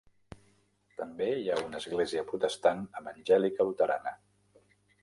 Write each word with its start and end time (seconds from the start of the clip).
També 1.01 1.27
hi 1.33 1.45
ha 1.55 1.59
una 1.65 1.83
església 1.83 2.25
protestant 2.33 2.83
evangèlica 3.03 3.71
luterana. 3.71 4.17